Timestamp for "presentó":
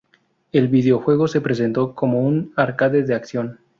1.41-1.93